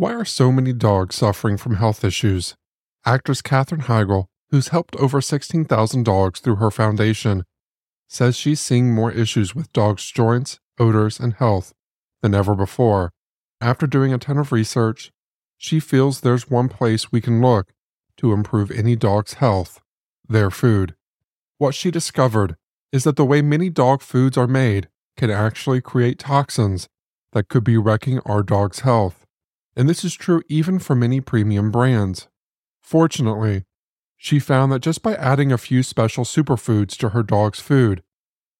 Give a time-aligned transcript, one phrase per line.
[0.00, 2.54] Why are so many dogs suffering from health issues?
[3.04, 7.44] Actress Katherine Heigl, who's helped over 16,000 dogs through her foundation,
[8.08, 11.74] says she's seeing more issues with dogs' joints, odors, and health
[12.22, 13.12] than ever before.
[13.60, 15.12] After doing a ton of research,
[15.58, 17.74] she feels there's one place we can look
[18.16, 19.82] to improve any dog's health
[20.26, 20.94] their food.
[21.58, 22.56] What she discovered
[22.90, 24.88] is that the way many dog foods are made
[25.18, 26.88] can actually create toxins
[27.32, 29.26] that could be wrecking our dog's health
[29.76, 32.28] and this is true even for many premium brands.
[32.82, 33.64] Fortunately,
[34.16, 38.02] she found that just by adding a few special superfoods to her dog's food,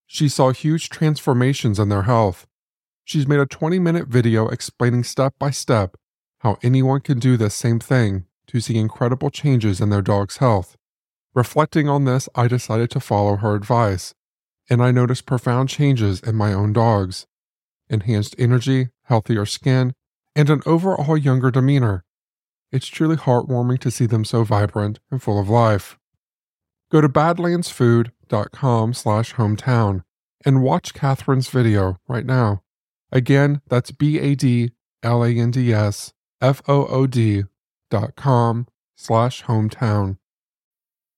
[0.07, 2.47] she saw huge transformations in their health.
[3.05, 5.97] She's made a 20 minute video explaining step by step
[6.41, 10.77] how anyone can do the same thing to see incredible changes in their dog's health.
[11.35, 14.15] Reflecting on this, I decided to follow her advice,
[14.69, 17.27] and I noticed profound changes in my own dogs
[17.91, 19.93] enhanced energy, healthier skin,
[20.41, 22.03] and an overall younger demeanor.
[22.73, 25.99] It's truly heartwarming to see them so vibrant and full of life.
[26.91, 30.03] Go to badlandsfood.com slash hometown
[30.43, 32.63] and watch Katherine's video right now.
[33.13, 34.73] Again, that's B-A-D-L-A-N-D-S
[36.41, 37.45] F-O-O-D
[37.91, 40.17] dot com slash hometown.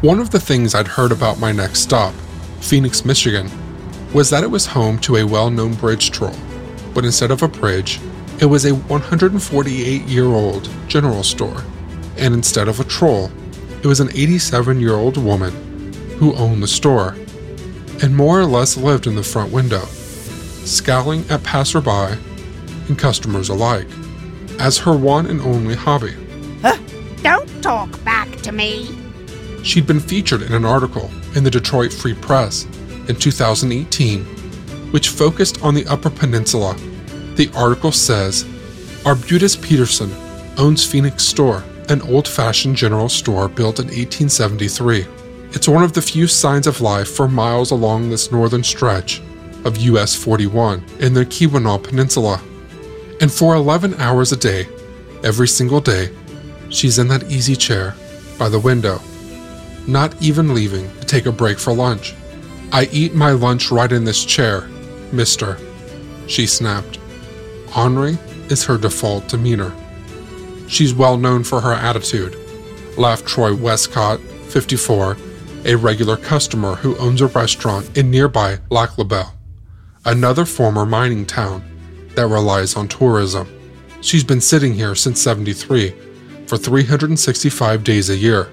[0.00, 2.14] One of the things I'd heard about my next stop,
[2.60, 3.50] Phoenix, Michigan,
[4.14, 6.36] was that it was home to a well known bridge troll.
[6.94, 7.98] But instead of a bridge,
[8.40, 11.64] it was a 148 year old general store.
[12.16, 13.32] And instead of a troll,
[13.82, 15.52] it was an 87 year old woman
[16.18, 17.16] who owned the store
[18.00, 19.84] and more or less lived in the front window,
[20.64, 22.16] scowling at passerby
[22.86, 23.88] and customers alike
[24.60, 26.14] as her one and only hobby.
[26.62, 26.78] Huh?
[27.24, 29.07] Don't talk back to me.
[29.62, 32.64] She'd been featured in an article in the Detroit Free Press
[33.08, 34.24] in 2018,
[34.92, 36.74] which focused on the Upper Peninsula.
[37.36, 38.46] The article says
[39.04, 40.12] Arbutus Peterson
[40.58, 45.06] owns Phoenix Store, an old fashioned general store built in 1873.
[45.52, 49.22] It's one of the few signs of life for miles along this northern stretch
[49.64, 52.40] of US 41 in the Keweenaw Peninsula.
[53.20, 54.68] And for 11 hours a day,
[55.24, 56.10] every single day,
[56.68, 57.94] she's in that easy chair
[58.38, 59.00] by the window,
[59.88, 62.14] not even leaving to take a break for lunch.
[62.70, 64.68] I eat my lunch right in this chair,
[65.10, 65.58] mister,
[66.26, 66.98] she snapped.
[67.70, 68.18] Henri
[68.50, 69.74] is her default demeanor.
[70.68, 72.36] She's well known for her attitude,
[72.98, 75.16] laughed Troy Westcott, 54,
[75.64, 79.34] a regular customer who owns a restaurant in nearby Lac La Belle,
[80.04, 81.64] another former mining town
[82.14, 83.48] that relies on tourism.
[84.02, 85.94] She's been sitting here since 73
[86.46, 88.50] for 365 days a year.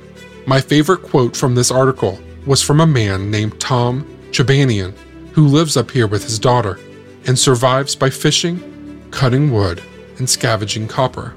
[0.47, 4.95] My favorite quote from this article was from a man named Tom Chabanian,
[5.31, 6.79] who lives up here with his daughter
[7.25, 9.81] and survives by fishing, cutting wood,
[10.17, 11.33] and scavenging copper.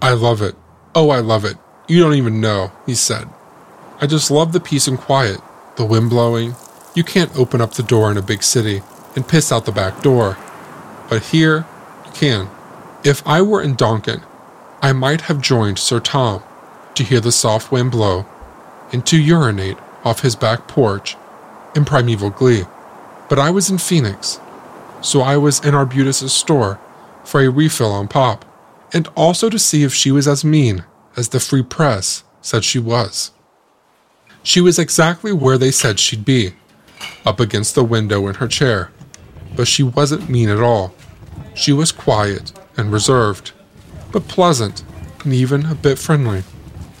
[0.00, 0.54] I love it.
[0.94, 1.56] Oh, I love it.
[1.88, 3.28] You don't even know, he said.
[4.00, 5.40] I just love the peace and quiet,
[5.76, 6.54] the wind blowing.
[6.94, 8.82] You can't open up the door in a big city
[9.16, 10.36] and piss out the back door.
[11.08, 11.66] But here,
[12.06, 12.48] you can.
[13.04, 14.22] If I were in Donkin,
[14.84, 16.42] I might have joined Sir Tom
[16.96, 18.26] to hear the soft wind blow
[18.92, 21.16] and to urinate off his back porch
[21.76, 22.64] in primeval glee.
[23.28, 24.40] But I was in Phoenix,
[25.00, 26.80] so I was in Arbutus's store
[27.22, 28.44] for a refill on pop,
[28.92, 30.84] and also to see if she was as mean
[31.16, 33.30] as the Free Press said she was.
[34.42, 36.54] She was exactly where they said she'd be,
[37.24, 38.90] up against the window in her chair,
[39.54, 40.92] but she wasn't mean at all.
[41.54, 43.52] She was quiet and reserved,
[44.12, 44.84] but pleasant
[45.24, 46.42] and even a bit friendly.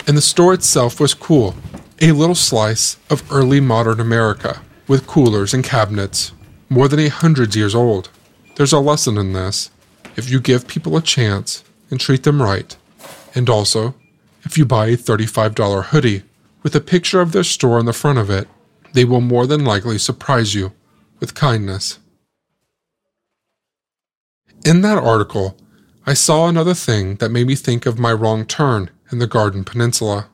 [0.06, 1.54] And the store itself was cool,
[2.00, 6.32] a little slice of early modern America, with coolers and cabinets,
[6.68, 8.08] more than a hundred years old.
[8.56, 9.70] There's a lesson in this.
[10.16, 12.76] If you give people a chance and treat them right,
[13.34, 13.94] and also,
[14.42, 16.22] if you buy a $35 hoodie
[16.62, 18.48] with a picture of their store on the front of it,
[18.92, 20.72] They will more than likely surprise you
[21.18, 21.98] with kindness.
[24.64, 25.56] In that article,
[26.04, 29.62] I saw another thing that made me think of my wrong turn in the Garden
[29.62, 30.26] Peninsula.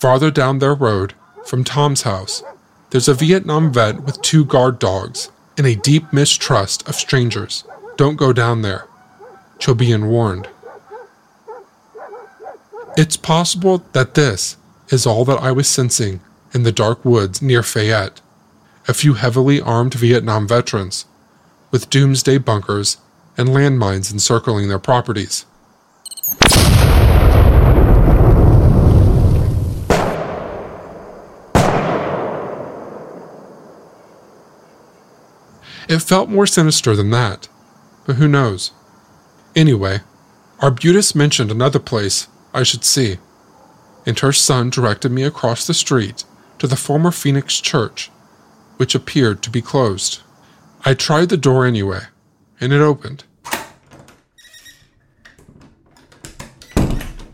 [0.00, 1.14] Farther down their road,
[1.44, 2.42] from Tom's house,
[2.90, 7.62] there's a Vietnam vet with two guard dogs and a deep mistrust of strangers.
[7.96, 8.88] Don't go down there.
[9.64, 9.76] You'll
[10.06, 10.48] warned.
[12.96, 14.56] It's possible that this
[14.88, 16.20] is all that I was sensing
[16.52, 18.20] in the dark woods near Fayette.
[18.88, 21.06] A few heavily armed Vietnam veterans,
[21.70, 22.98] with doomsday bunkers
[23.36, 25.44] and landmines encircling their properties.
[35.88, 37.48] It felt more sinister than that,
[38.06, 38.72] but who knows?
[39.54, 40.00] Anyway,
[40.60, 43.18] Arbutus mentioned another place I should see,
[44.04, 46.24] and her son directed me across the street
[46.58, 48.10] to the former Phoenix Church,
[48.78, 50.22] which appeared to be closed.
[50.84, 52.06] I tried the door anyway,
[52.60, 53.24] and it opened.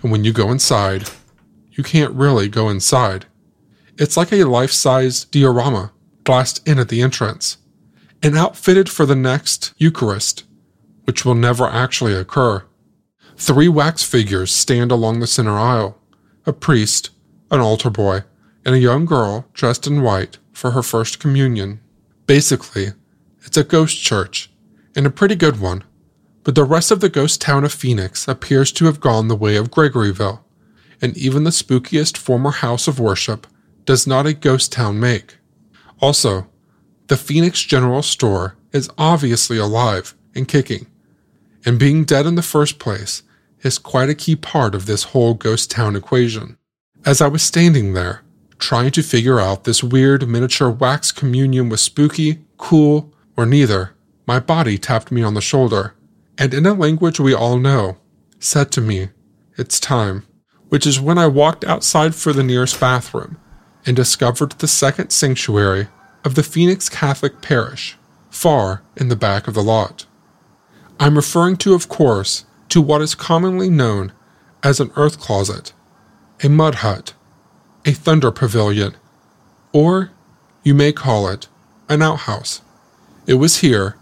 [0.02, 1.08] And when you go inside,
[1.70, 3.26] you can't really go inside.
[3.98, 5.92] It's like a life size diorama
[6.24, 7.58] glassed in at the entrance
[8.22, 10.44] and outfitted for the next Eucharist,
[11.04, 12.64] which will never actually occur.
[13.36, 15.98] Three wax figures stand along the center aisle
[16.44, 17.10] a priest,
[17.52, 18.24] an altar boy,
[18.64, 21.80] and a young girl dressed in white for her first communion.
[22.26, 22.88] Basically,
[23.44, 24.50] it's a ghost church,
[24.94, 25.84] and a pretty good one,
[26.44, 29.56] but the rest of the ghost town of Phoenix appears to have gone the way
[29.56, 30.40] of Gregoryville,
[31.00, 33.46] and even the spookiest former house of worship
[33.84, 35.36] does not a ghost town make.
[36.00, 36.46] Also,
[37.08, 40.86] the Phoenix General Store is obviously alive and kicking,
[41.64, 43.22] and being dead in the first place
[43.62, 46.56] is quite a key part of this whole ghost town equation.
[47.04, 48.22] As I was standing there,
[48.58, 53.94] trying to figure out this weird miniature wax communion was spooky, cool, or neither,
[54.26, 55.94] my body tapped me on the shoulder,
[56.38, 57.98] and in a language we all know,
[58.38, 59.08] said to me,
[59.56, 60.24] It's time,
[60.68, 63.38] which is when I walked outside for the nearest bathroom
[63.84, 65.88] and discovered the second sanctuary
[66.24, 67.96] of the Phoenix Catholic Parish,
[68.30, 70.06] far in the back of the lot.
[71.00, 74.12] I'm referring to, of course, to what is commonly known
[74.62, 75.72] as an earth closet,
[76.42, 77.14] a mud hut,
[77.84, 78.94] a thunder pavilion,
[79.72, 80.10] or
[80.62, 81.48] you may call it
[81.88, 82.62] an outhouse.
[83.26, 83.96] It was here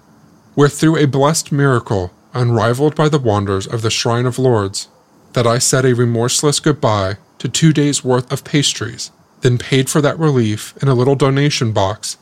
[0.61, 4.89] where, through a blessed miracle unrivaled by the wonders of the Shrine of Lourdes,
[5.33, 9.11] that I said a remorseless goodbye to two days' worth of pastries
[9.41, 12.19] then paid for that relief in a little donation box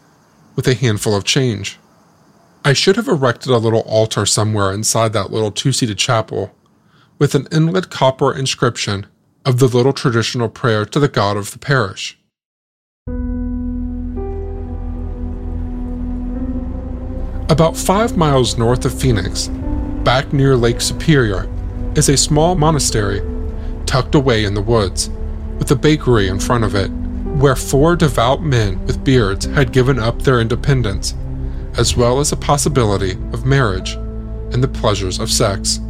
[0.54, 1.80] with a handful of change.
[2.64, 6.54] I should have erected a little altar somewhere inside that little two seated chapel
[7.18, 9.08] with an inlaid copper inscription
[9.44, 12.16] of the little traditional prayer to the God of the parish.
[17.50, 19.48] About five miles north of Phoenix,
[20.04, 21.48] back near Lake Superior,
[21.96, 23.22] is a small monastery
[23.86, 25.08] tucked away in the woods,
[25.58, 26.88] with a bakery in front of it
[27.38, 31.14] where four devout men with beards had given up their independence,
[31.78, 33.92] as well as the possibility of marriage
[34.52, 35.80] and the pleasures of sex,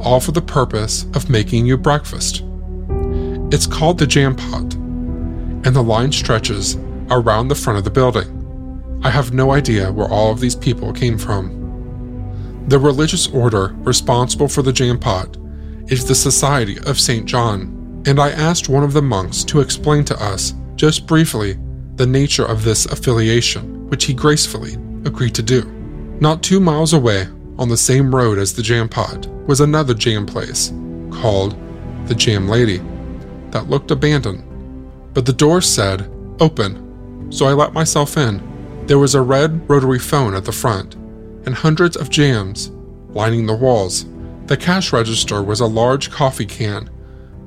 [0.00, 2.42] all for the purpose of making you breakfast.
[3.52, 6.76] It's called the Jam Pot, and the line stretches
[7.10, 8.41] around the front of the building.
[9.04, 12.64] I have no idea where all of these people came from.
[12.68, 15.36] The religious order responsible for the Jam Pot
[15.88, 17.26] is the Society of St.
[17.26, 21.58] John, and I asked one of the monks to explain to us just briefly,
[21.96, 25.62] the nature of this affiliation, which he gracefully agreed to do.
[26.20, 27.26] Not two miles away,
[27.58, 30.72] on the same road as the jam pot, was another jam place,
[31.10, 31.56] called
[32.06, 32.78] the Jam Lady,
[33.50, 34.44] that looked abandoned.
[35.14, 38.51] But the door said, open, so I let myself in.
[38.86, 40.94] There was a red rotary phone at the front,
[41.46, 42.70] and hundreds of jams
[43.10, 44.06] lining the walls.
[44.46, 46.90] The cash register was a large coffee can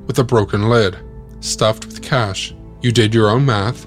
[0.08, 0.98] with a broken lid,
[1.42, 2.56] stuffed with cash.
[2.82, 3.86] You did your own math,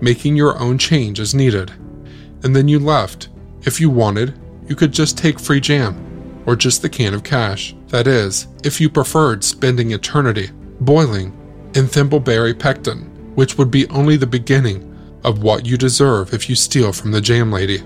[0.00, 1.70] making your own change as needed.
[2.42, 3.28] And then you left.
[3.62, 7.76] If you wanted, you could just take free jam, or just the can of cash.
[7.88, 10.50] That is, if you preferred spending eternity
[10.80, 11.36] boiling
[11.74, 13.02] in thimbleberry pectin,
[13.34, 14.87] which would be only the beginning
[15.24, 17.82] of what you deserve if you steal from the jam lady.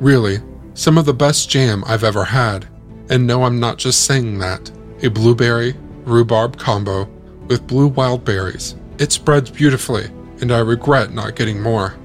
[0.00, 0.38] Really,
[0.74, 2.66] some of the best jam I've ever had,
[3.10, 4.70] and no, I'm not just saying that.
[5.02, 7.04] A blueberry rhubarb combo
[7.48, 10.06] with blue wild berries it spreads beautifully,
[10.40, 11.96] and I regret not getting more.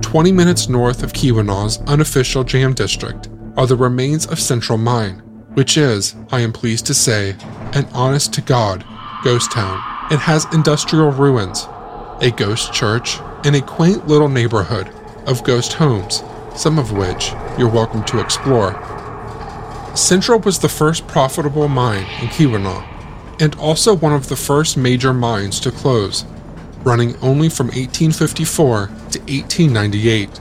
[0.00, 5.22] Twenty minutes north of Keweenaw's unofficial jam district are the remains of Central Mine,
[5.54, 7.36] which is, I am pleased to say,
[7.72, 8.84] an honest to God
[9.22, 11.66] ghost town It has industrial ruins,
[12.20, 14.90] a ghost church, and a quaint little neighborhood
[15.26, 16.22] of ghost homes,
[16.54, 18.74] some of which you're welcome to explore.
[19.94, 22.84] Central was the first profitable mine in Keweenaw,
[23.40, 26.24] and also one of the first major mines to close,
[26.82, 30.40] running only from 1854 to 1898.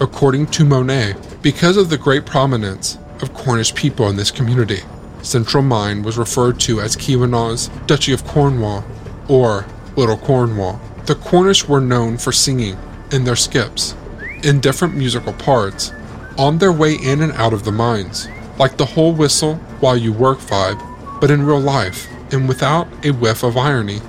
[0.00, 4.80] According to Monette, because of the great prominence of Cornish people in this community,
[5.22, 8.84] Central Mine was referred to as Keweenaw's Duchy of Cornwall
[9.28, 9.64] or
[9.96, 10.80] Little Cornwall.
[11.06, 12.76] The Cornish were known for singing
[13.12, 13.94] in their skips,
[14.42, 15.92] in different musical parts,
[16.38, 20.12] on their way in and out of the mines, like the whole whistle while you
[20.12, 20.80] work vibe,
[21.20, 24.00] but in real life and without a whiff of irony.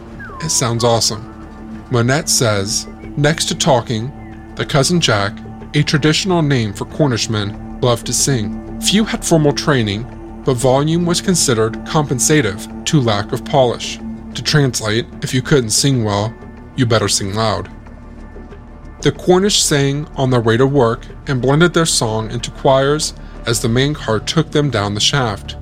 [0.42, 1.30] It sounds awesome.
[1.92, 4.12] Monette says, next to talking,
[4.56, 5.38] the cousin Jack,
[5.76, 8.63] a traditional name for Cornishmen, loved to sing.
[8.84, 13.98] Few had formal training, but volume was considered compensative to lack of polish.
[14.36, 16.34] To translate, if you couldn't sing well,
[16.76, 17.72] you better sing loud.
[19.02, 23.14] The Cornish sang on their way to work and blended their song into choirs
[23.46, 25.56] as the main car took them down the shaft.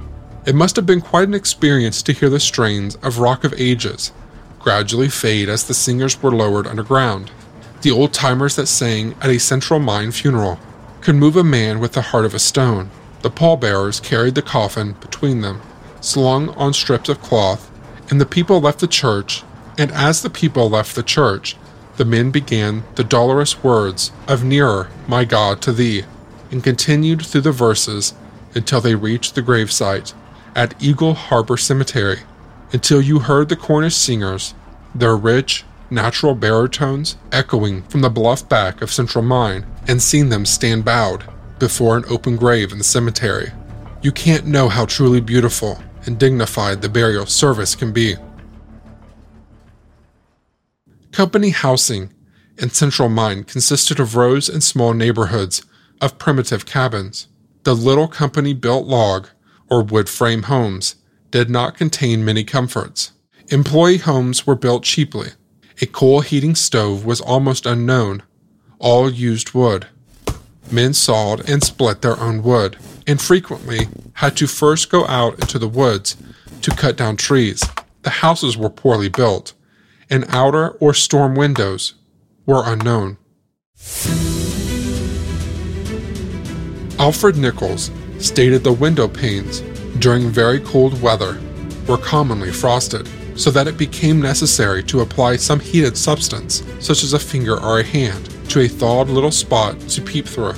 [0.46, 4.12] It must have been quite an experience to hear the strains of Rock of Ages
[4.62, 7.32] gradually fade as the singers were lowered underground.
[7.82, 10.60] The old timers that sang at a central mine funeral
[11.02, 12.92] could move a man with the heart of a stone.
[13.22, 15.62] The pallbearers carried the coffin between them,
[16.00, 17.70] slung on strips of cloth,
[18.10, 19.44] and the people left the church.
[19.78, 21.56] And as the people left the church,
[21.98, 26.04] the men began the dolorous words of Nearer, my God, to thee,
[26.50, 28.14] and continued through the verses
[28.56, 30.14] until they reached the gravesite
[30.56, 32.22] at Eagle Harbor Cemetery,
[32.74, 34.54] until you heard the Cornish singers,
[34.96, 40.46] their rich, natural baritones echoing from the bluff back of Central Mine, and seen them
[40.46, 41.24] stand bowed
[41.62, 43.52] before an open grave in the cemetery.
[44.02, 45.78] You can't know how truly beautiful
[46.08, 48.16] and dignified the burial service can be.
[51.12, 52.12] Company housing
[52.58, 55.64] in Central Mine consisted of rows and small neighborhoods
[56.02, 57.28] of primitive cabins.
[57.62, 59.30] The little company built log
[59.70, 60.96] or wood frame homes
[61.30, 63.12] did not contain many comforts.
[63.50, 65.30] Employee homes were built cheaply.
[65.80, 68.24] A coal heating stove was almost unknown.
[68.80, 69.86] All used wood.
[70.72, 75.60] Men sawed and split their own wood, and frequently had to first go out into
[75.60, 76.16] the woods
[76.62, 77.64] to cut down trees.
[78.04, 79.54] The houses were poorly built,
[80.10, 81.96] and outer or storm windows
[82.46, 83.18] were unknown.
[87.00, 89.62] Alfred Nichols stated the window panes
[90.00, 91.42] during very cold weather
[91.88, 97.14] were commonly frosted, so that it became necessary to apply some heated substance, such as
[97.14, 100.56] a finger or a hand, to a thawed little spot to peep through.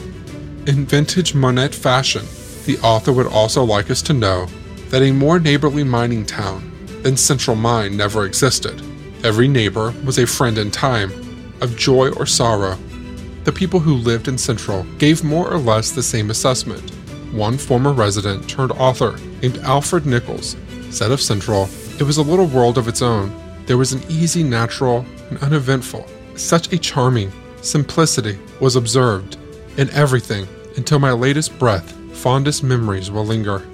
[0.66, 2.26] In vintage Monette fashion,
[2.66, 4.48] the author would also like us to know
[4.90, 6.72] that a more neighborly mining town
[7.04, 8.82] than Central Mine never existed.
[9.24, 11.12] Every neighbor was a friend in time,
[11.62, 12.80] of joy or sorrow.
[13.44, 16.90] The people who lived in Central gave more or less the same assessment.
[17.32, 20.56] One former resident turned author named Alfred Nichols
[20.90, 21.70] said of Central,
[22.00, 23.32] it was a little world of its own.
[23.68, 26.08] There was an easy, natural, and uneventful.
[26.36, 27.32] Such a charming
[27.64, 29.38] simplicity was observed
[29.78, 33.66] in everything until my latest breath, fondest memories will linger.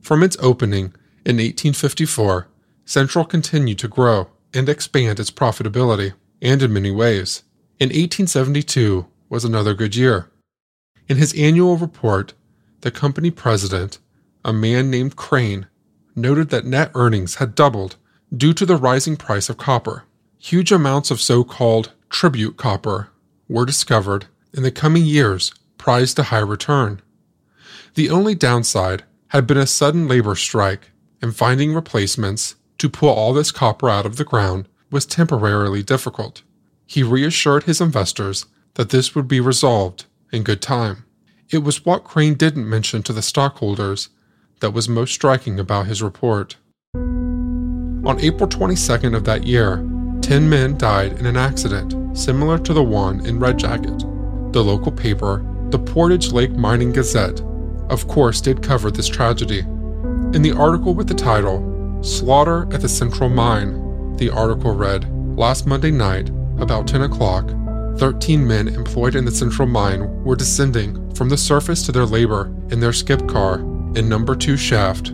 [0.00, 2.48] From its opening in 1854,
[2.84, 7.44] Central continued to grow and expand its profitability, and in many ways.
[7.78, 10.30] In 1872 was another good year.
[11.08, 12.34] In his annual report,
[12.80, 13.98] the company president,
[14.44, 15.66] a man named Crane,
[16.16, 17.96] noted that net earnings had doubled
[18.36, 20.04] due to the rising price of copper.
[20.42, 23.10] Huge amounts of so called tribute copper
[23.46, 27.02] were discovered in the coming years, prized a high return.
[27.94, 33.34] The only downside had been a sudden labor strike, and finding replacements to pull all
[33.34, 36.42] this copper out of the ground was temporarily difficult.
[36.86, 41.04] He reassured his investors that this would be resolved in good time.
[41.50, 44.08] It was what Crane didn't mention to the stockholders
[44.60, 46.56] that was most striking about his report.
[46.94, 49.86] On April 22nd of that year,
[50.30, 53.98] 10 men died in an accident similar to the one in Red Jacket.
[54.52, 57.40] The local paper, the Portage Lake Mining Gazette,
[57.88, 59.58] of course did cover this tragedy.
[59.58, 65.04] In the article with the title, Slaughter at the Central Mine, the article read
[65.36, 66.28] Last Monday night,
[66.60, 67.50] about 10 o'clock,
[67.98, 72.54] 13 men employed in the central mine were descending from the surface to their labor
[72.70, 73.58] in their skip car
[73.96, 75.10] in number 2 shaft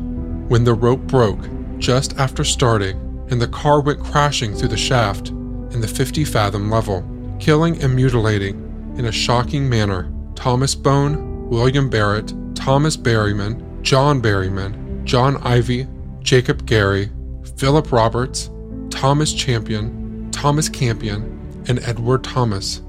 [0.48, 5.28] when the rope broke just after starting and the car went crashing through the shaft
[5.28, 7.04] in the 50 fathom level,
[7.38, 15.04] killing and mutilating in a shocking manner Thomas Bone, William Barrett, Thomas Berryman, John Berryman,
[15.04, 15.86] John Ivy,
[16.20, 17.10] Jacob Gary,
[17.56, 18.50] Philip Roberts,
[18.90, 22.82] Thomas Champion, Thomas Campion, and Edward Thomas.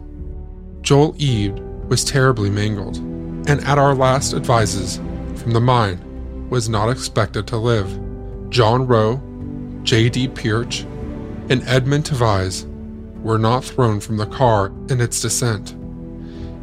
[0.81, 2.97] Joel Ede was terribly mangled,
[3.47, 4.97] and at our last advices
[5.35, 7.87] from the mine was not expected to live.
[8.49, 9.21] John Rowe,
[9.87, 10.27] J.D.
[10.27, 10.81] Pirch,
[11.49, 12.65] and Edmund Tavise
[13.21, 15.71] were not thrown from the car in its descent,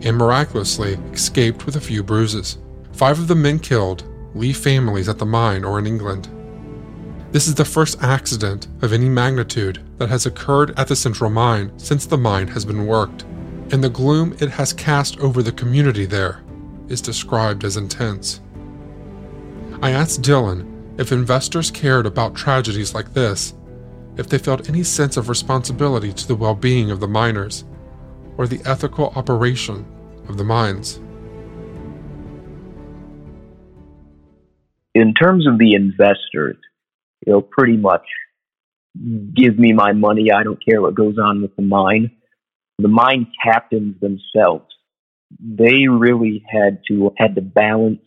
[0.03, 2.59] and miraculously escaped with a few bruises.
[2.93, 4.05] Five of the men killed
[4.35, 6.29] leave families at the mine or in England.
[7.33, 11.73] This is the first accident of any magnitude that has occurred at the central mine
[11.79, 13.23] since the mine has been worked,
[13.73, 16.43] and the gloom it has cast over the community there
[16.89, 18.43] is described as intense.
[19.81, 23.55] I asked Dylan if investors cared about tragedies like this,
[24.17, 27.65] if they felt any sense of responsibility to the well being of the miners,
[28.37, 29.85] or the ethical operation
[30.29, 31.01] of the mines.
[34.95, 36.57] In terms of the investors,
[37.27, 38.07] they'll pretty much
[39.35, 40.31] give me my money.
[40.31, 42.13] I don't care what goes on with the mine.
[42.79, 44.67] The mine captains themselves,
[45.41, 48.01] they really had to had to balance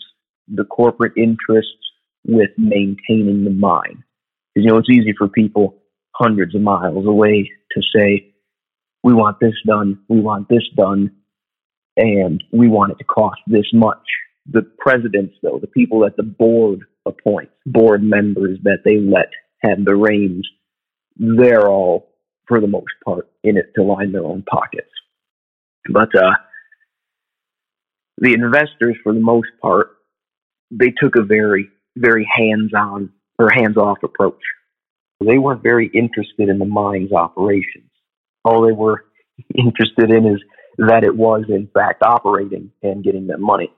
[0.48, 1.87] the corporate interests
[2.28, 4.04] with maintaining the mine.
[4.54, 5.78] Because you know it's easy for people
[6.14, 8.34] hundreds of miles away to say,
[9.04, 11.12] "We want this done, we want this done,
[11.96, 14.06] and we want it to cost this much."
[14.50, 19.32] The presidents, though, the people that the board appoints, board members that they let
[19.62, 20.48] have the reins,
[21.18, 22.14] they're all,
[22.48, 24.92] for the most part, in it to line their own pockets.
[25.90, 26.36] But uh,
[28.18, 29.98] the investors, for the most part,
[30.72, 34.42] they took a very, very hands-on or hands-off approach.
[35.20, 37.90] They weren't very interested in the mine's operations.
[38.46, 39.06] All they were
[39.56, 40.42] interested in is
[40.78, 43.72] that it was, in fact, operating and getting them money.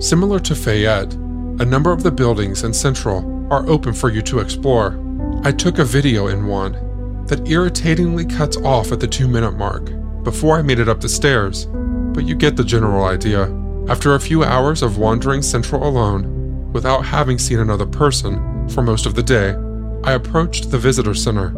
[0.00, 4.40] Similar to Fayette, a number of the buildings in Central are open for you to
[4.40, 4.98] explore.
[5.44, 9.90] I took a video in one that irritatingly cuts off at the two minute mark
[10.24, 11.66] before I made it up the stairs,
[12.14, 13.46] but you get the general idea.
[13.88, 19.06] After a few hours of wandering Central alone, without having seen another person for most
[19.06, 19.56] of the day,
[20.04, 21.52] I approached the visitor center,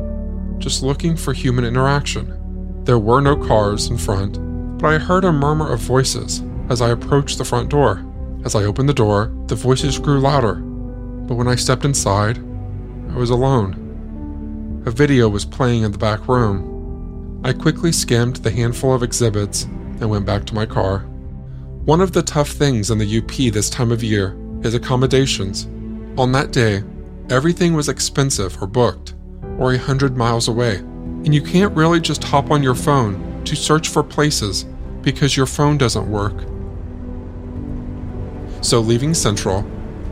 [0.59, 2.83] just looking for human interaction.
[2.85, 4.39] There were no cars in front,
[4.79, 8.05] but I heard a murmur of voices as I approached the front door.
[8.45, 12.39] As I opened the door, the voices grew louder, but when I stepped inside,
[13.11, 14.83] I was alone.
[14.87, 17.41] A video was playing in the back room.
[17.45, 21.07] I quickly skimmed the handful of exhibits and went back to my car.
[21.85, 25.67] One of the tough things in the UP this time of year is accommodations.
[26.17, 26.83] On that day,
[27.29, 29.13] everything was expensive or booked,
[29.59, 33.55] or a hundred miles away, and you can't really just hop on your phone to
[33.55, 34.65] search for places
[35.03, 36.33] because your phone doesn't work.
[38.65, 39.71] So, leaving Central,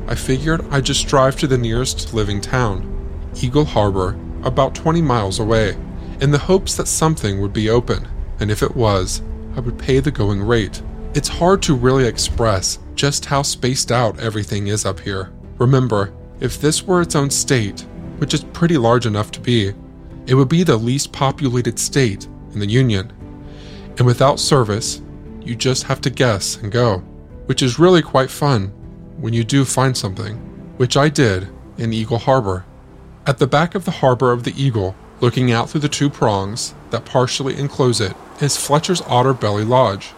[0.09, 5.39] I figured I'd just drive to the nearest living town, Eagle Harbor, about 20 miles
[5.39, 5.79] away,
[6.21, 8.07] in the hopes that something would be open,
[8.41, 9.23] and if it was,
[9.57, 10.83] I would pay the going rate.
[11.15, 15.33] It's hard to really express just how spaced out everything is up here.
[15.59, 17.81] Remember, if this were its own state,
[18.19, 19.73] which is pretty large enough to be,
[20.27, 23.13] it would be the least populated state in the Union.
[23.99, 25.03] And without service,
[25.41, 27.03] you just have to guess and go
[27.47, 28.69] which is really quite fun
[29.19, 30.37] when you do find something,
[30.77, 31.49] which I did
[31.79, 32.65] in Eagle Harbor.
[33.27, 36.75] At the back of the harbor of the Eagle, looking out through the two prongs
[36.91, 40.13] that partially enclose it, is Fletcher's Otter Belly Lodge.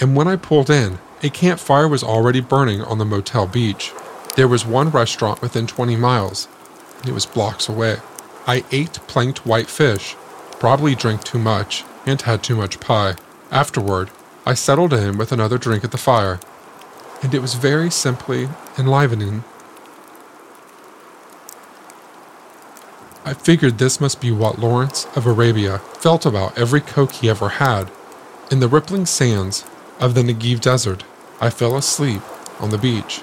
[0.00, 3.92] And when I pulled in, a campfire was already burning on the motel beach.
[4.36, 6.48] There was one restaurant within 20 miles,
[7.06, 7.98] it was blocks away.
[8.46, 10.14] I ate planked white fish,
[10.58, 13.16] probably drank too much, and had too much pie.
[13.50, 14.10] Afterward,
[14.46, 16.40] I settled in with another drink at the fire
[17.22, 19.44] and it was very simply enlivening.
[23.24, 27.48] I figured this must be what Lawrence of Arabia felt about every Coke he ever
[27.48, 27.90] had.
[28.50, 29.64] In the rippling sands
[30.00, 31.04] of the Negev Desert,
[31.40, 32.22] I fell asleep
[32.60, 33.22] on the beach.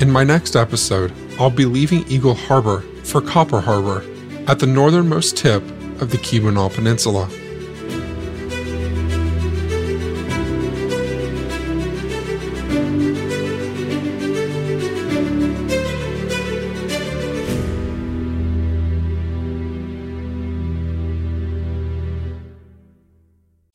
[0.00, 4.04] In my next episode, I'll be leaving Eagle Harbor for Copper Harbor
[4.46, 5.62] at the northernmost tip
[6.00, 7.28] of the Keweenaw Peninsula.